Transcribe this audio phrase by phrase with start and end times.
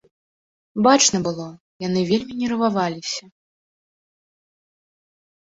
[0.87, 1.45] Бачна было,
[1.87, 3.23] яны вельмі нерваваліся.